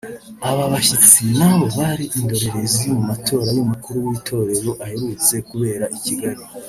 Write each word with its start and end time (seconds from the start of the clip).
Aba 0.49 0.63
bashyitsi 0.73 1.19
nibo 1.37 1.65
bari 1.77 2.05
indorerezi 2.17 2.83
mu 2.93 3.01
matora 3.09 3.47
y’Umukuru 3.57 3.97
w’Itorero 4.07 4.71
aherutse 4.85 5.33
kubera 5.49 5.85
i 5.97 5.99
Kigali 6.05 6.43